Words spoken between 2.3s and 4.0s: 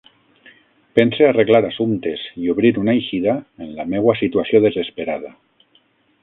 i obrir una eixida en la